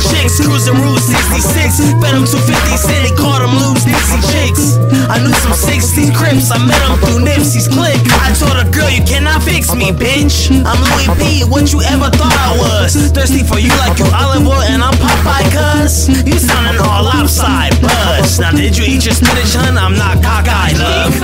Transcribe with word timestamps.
six, 0.00 0.40
cruising 0.40 0.76
Route 0.78 1.00
66. 1.00 1.96
Bet 2.00 2.14
him 2.14 2.26
250 2.26 2.76
cent, 2.76 3.02
he 3.06 3.12
caught 3.14 3.42
him 3.42 3.54
loose, 3.56 3.84
Dixie 3.84 4.22
chicks. 4.32 4.76
I 5.08 5.22
knew 5.22 5.32
some 5.40 5.54
60 5.54 6.12
crips, 6.12 6.50
I 6.50 6.58
met 6.64 6.80
him 6.84 6.96
through 7.02 7.20
Nipsey's 7.24 7.68
click. 7.68 7.98
I 8.22 8.34
told 8.34 8.56
a 8.58 8.66
girl, 8.70 8.90
you 8.90 9.02
cannot 9.04 9.42
fix 9.42 9.74
me, 9.74 9.92
bitch. 9.94 10.50
I'm 10.64 10.78
Luie 10.80 11.08
P, 11.18 11.44
what 11.46 11.72
you 11.72 11.80
ever 11.86 12.10
thought 12.10 12.34
I 12.34 12.56
was? 12.58 12.94
Thirsty 13.12 13.44
for 13.44 13.58
you 13.58 13.70
like 13.82 13.98
you 13.98 14.06
olive 14.12 14.46
oil 14.46 14.62
and 14.66 14.82
I'm 14.82 14.94
Popeye, 14.98 15.46
cuz. 15.54 16.08
You 16.26 16.38
sounding 16.38 16.80
all 16.82 17.04
lopside, 17.04 17.76
buzz. 17.80 18.40
Now, 18.40 18.52
did 18.52 18.76
you 18.76 18.84
eat 18.84 19.04
your 19.04 19.14
spinach, 19.14 19.54
hun? 19.54 19.78
I'm 19.78 19.94
not 19.94 20.22
cockeyed, 20.22 20.78
love. 20.78 21.14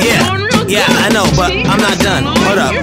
Yeah, 0.00 0.22
yeah, 0.68 0.86
I 1.04 1.08
know, 1.12 1.26
but 1.36 1.52
I'm 1.52 1.80
not 1.80 1.98
done. 1.98 2.24
Hold 2.24 2.58
up. 2.58 2.74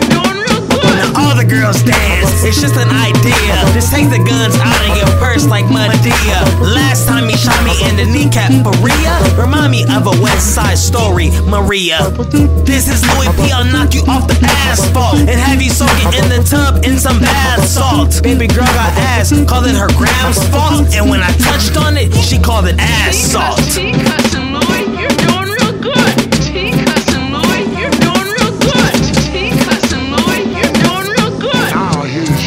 Now 0.93 1.09
all 1.17 1.35
the 1.35 1.45
girls 1.45 1.81
dance, 1.81 2.12
it's 2.53 2.61
just 2.61 2.77
an 2.77 2.93
idea. 2.93 3.57
Just 3.73 3.89
take 3.89 4.13
the 4.13 4.21
guns 4.21 4.53
out 4.61 4.77
of 4.85 4.93
your 4.93 5.09
purse 5.17 5.47
like 5.49 5.65
Medea. 5.73 6.37
Last 6.61 7.07
time 7.07 7.25
he 7.27 7.35
shot 7.35 7.57
me 7.65 7.73
in 7.89 7.97
the 7.97 8.05
kneecap, 8.05 8.53
Maria. 8.61 9.17
Remind 9.33 9.71
me 9.71 9.81
of 9.89 10.05
a 10.05 10.13
West 10.21 10.53
Side 10.53 10.77
story, 10.77 11.33
Maria. 11.49 12.13
This 12.61 12.85
is 12.85 13.01
Luie 13.09 13.33
P. 13.41 13.49
I'll 13.51 13.65
knock 13.65 13.95
you 13.95 14.05
off 14.05 14.27
the 14.27 14.37
asphalt 14.69 15.17
and 15.17 15.33
have 15.41 15.61
you 15.63 15.71
soaking 15.71 16.13
in 16.13 16.29
the 16.29 16.45
tub 16.45 16.85
in 16.85 16.99
some 16.99 17.19
bath 17.19 17.65
salt. 17.65 18.21
Baby 18.21 18.45
girl 18.45 18.69
got 18.77 18.93
ass, 19.17 19.33
called 19.49 19.65
it 19.65 19.73
her 19.73 19.89
gram's 19.97 20.37
fault. 20.53 20.93
And 20.93 21.09
when 21.09 21.23
I 21.23 21.31
touched 21.41 21.75
on 21.75 21.97
it, 21.97 22.13
she 22.13 22.37
called 22.37 22.67
it 22.67 22.75
ass 22.77 23.17
salt. 23.17 24.82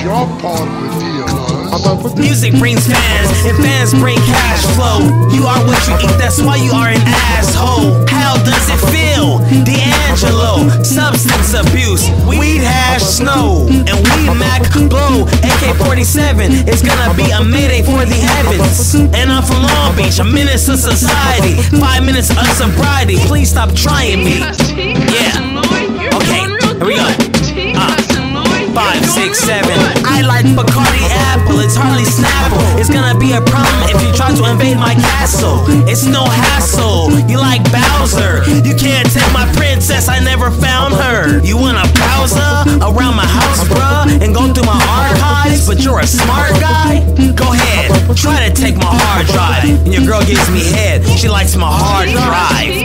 Your 0.06 0.26
part 0.38 0.62
of 0.62 0.78
the 0.86 0.90
deal, 1.02 1.26
huh? 1.26 2.14
Music 2.14 2.54
brings 2.62 2.86
fans, 2.86 3.28
and 3.42 3.58
fans 3.58 3.90
bring 3.90 4.16
cash 4.22 4.62
flow. 4.78 5.02
You 5.34 5.50
are 5.50 5.58
what 5.66 5.82
you 5.90 5.98
eat, 5.98 6.14
that's 6.14 6.40
why 6.40 6.62
you 6.62 6.70
are 6.70 6.94
an 6.94 7.02
asshole. 7.34 8.06
How 8.06 8.38
does 8.46 8.70
it 8.70 8.78
feel? 8.94 9.42
D'Angelo, 9.66 10.70
substance 10.84 11.58
abuse, 11.58 12.06
weed 12.22 12.62
hash 12.62 13.02
snow, 13.02 13.66
and 13.66 13.98
weed 14.06 14.30
mac 14.38 14.62
blow. 14.86 15.26
AK 15.42 15.74
47 15.74 16.70
It's 16.70 16.82
gonna 16.82 17.12
be 17.18 17.26
a 17.34 17.42
mayday 17.42 17.82
for 17.82 18.06
the 18.06 18.14
heavens. 18.14 18.94
And 18.94 19.32
I'm 19.32 19.42
from 19.42 19.64
Long 19.66 19.96
Beach, 19.96 20.20
a 20.20 20.24
menace 20.24 20.66
to 20.66 20.76
society. 20.78 21.58
Five 21.82 22.04
minutes 22.06 22.30
of 22.30 22.46
sobriety, 22.54 23.16
please 23.26 23.50
stop 23.50 23.74
trying 23.74 24.22
me. 24.22 24.38
Yeah. 24.38 25.65
Bacardi 30.54 31.02
Apple, 31.32 31.58
it's 31.60 31.74
hardly 31.74 32.04
Snapple. 32.04 32.62
It's 32.78 32.90
gonna 32.90 33.18
be 33.18 33.32
a 33.32 33.40
problem 33.40 33.90
if 33.90 33.98
you 34.04 34.12
try 34.12 34.30
to 34.30 34.44
invade 34.50 34.76
my 34.76 34.94
castle. 34.94 35.64
It's 35.88 36.04
no 36.04 36.22
hassle. 36.24 37.10
You 37.26 37.38
like 37.38 37.64
Bowser. 37.72 38.44
You 38.62 38.76
can't 38.76 39.08
take 39.10 39.26
my 39.32 39.48
princess, 39.56 40.08
I 40.08 40.20
never 40.20 40.50
found 40.50 40.94
her. 40.94 41.40
You 41.42 41.56
want 41.56 41.78
a 41.80 41.88
browser 41.96 42.52
around 42.84 43.16
my 43.16 43.26
house, 43.26 43.64
bruh, 43.66 44.06
and 44.22 44.34
go 44.34 44.52
through 44.52 44.68
my 44.68 44.78
archives, 45.00 45.66
but 45.66 45.82
you're 45.82 46.00
a 46.00 46.06
smart 46.06 46.52
guy? 46.60 47.00
Go 47.34 47.52
ahead, 47.52 47.90
try 48.16 48.46
to 48.46 48.54
take 48.54 48.76
my 48.76 48.92
hard 48.92 49.26
drive. 49.32 49.64
And 49.84 49.92
your 49.92 50.04
girl 50.04 50.20
gives 50.20 50.50
me 50.50 50.62
head, 50.76 51.06
she 51.18 51.28
likes 51.28 51.56
my 51.56 51.70
hard 51.70 52.10
drive. 52.10 52.75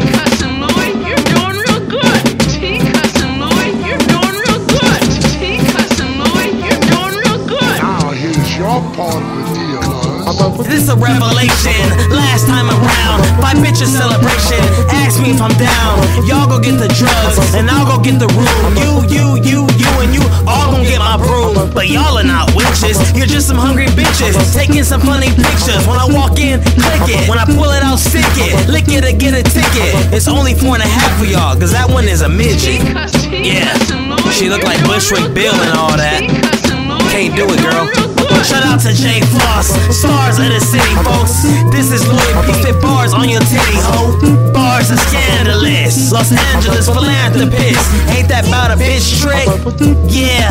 This 10.68 10.90
a 10.90 10.96
revelation. 10.96 11.82
Last 12.10 12.46
time 12.48 12.70
around, 12.70 13.20
five 13.42 13.58
bitches 13.62 13.92
celebration. 13.92 14.62
Ask 14.90 15.22
me 15.22 15.32
if 15.32 15.42
I'm 15.42 15.54
down. 15.58 16.02
Y'all 16.26 16.48
go 16.48 16.60
get 16.60 16.78
the 16.78 16.90
drugs, 16.94 17.38
and 17.56 17.70
I'll 17.70 17.86
go 17.86 18.02
get 18.02 18.20
the 18.20 18.30
room. 18.38 18.72
You, 18.78 19.02
you, 19.10 19.26
you, 19.42 19.60
you, 19.78 19.92
and 20.02 20.14
you 20.14 20.24
all 20.46 20.72
gon' 20.72 20.84
get 20.84 21.00
my 21.00 21.18
broom. 21.18 21.72
But 21.74 21.90
y'all 21.90 22.18
are 22.18 22.24
not 22.24 22.54
witches. 22.56 23.00
You're 23.16 23.30
just 23.30 23.48
some 23.48 23.58
hungry 23.58 23.88
bitches 23.98 24.36
taking 24.54 24.84
some 24.84 25.02
funny 25.02 25.30
pictures. 25.34 25.86
When 25.88 25.98
I 25.98 26.08
walk 26.10 26.40
in, 26.40 26.62
click 26.78 27.10
it. 27.10 27.30
When 27.30 27.40
I 27.40 27.46
pull 27.46 27.72
it 27.72 27.84
out, 27.84 28.00
stick 28.00 28.26
it. 28.38 28.70
Lick 28.70 28.88
it 28.90 29.04
or 29.06 29.16
get 29.18 29.34
a 29.34 29.44
ticket. 29.44 29.92
It's 30.14 30.28
only 30.28 30.54
four 30.54 30.76
and 30.76 30.84
a 30.84 30.88
half 30.88 31.12
for 31.20 31.26
y'all, 31.26 31.58
cause 31.58 31.72
that 31.72 31.90
one 31.90 32.06
is 32.08 32.22
a 32.22 32.30
midget. 32.30 32.82
Yeah, 33.32 33.74
she 34.30 34.50
look 34.50 34.64
like 34.64 34.84
Bushwick 34.86 35.34
Bill 35.34 35.56
and 35.56 35.78
all 35.78 35.98
that. 35.98 36.22
Can't 37.12 37.36
do 37.36 37.46
it, 37.50 37.60
girl. 37.62 38.01
Out 38.72 38.80
to 38.80 38.94
Jay 38.94 39.20
Floss, 39.20 39.68
stars 39.92 40.40
of 40.40 40.48
the 40.48 40.62
city, 40.62 40.96
folks. 41.04 41.44
This 41.76 41.92
is 41.92 42.08
Luie 42.08 42.46
P. 42.48 42.54
Fit 42.64 42.82
bars 42.82 43.14
on 43.14 43.28
your 43.28 43.42
titty, 43.42 43.76
ho. 43.84 44.16
Bars 44.54 44.90
are 44.90 44.96
scandalous. 45.12 46.10
Los 46.10 46.32
Angeles 46.32 46.88
philanthropist. 46.88 47.84
Ain't 48.16 48.30
that 48.30 48.48
about 48.48 48.72
a 48.72 48.80
bitch 48.80 49.20
trick? 49.20 49.44
Yeah, 50.08 50.48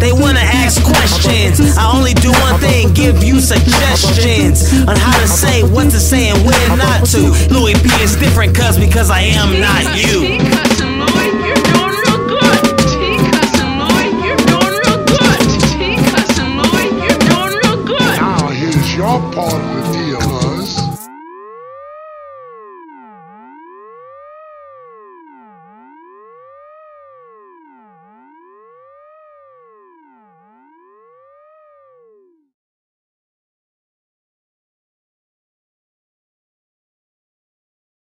they 0.00 0.10
wanna 0.10 0.42
ask 0.42 0.82
questions. 0.82 1.78
I 1.78 1.86
only 1.94 2.14
do 2.14 2.32
one 2.42 2.58
thing, 2.58 2.92
give 2.92 3.22
you 3.22 3.40
suggestions 3.40 4.66
on 4.88 4.96
how 4.96 5.16
to 5.20 5.28
say 5.28 5.62
what 5.62 5.92
to 5.94 6.00
say 6.00 6.30
and 6.30 6.44
when 6.44 6.76
not 6.76 7.06
to. 7.14 7.30
Luie 7.54 7.78
P 7.78 7.86
is 8.02 8.16
different, 8.16 8.52
cuz 8.52 8.78
because 8.78 9.10
I 9.10 9.20
am 9.20 9.60
not 9.60 9.94
you. 9.94 10.89
your 19.00 19.18
part 19.32 19.89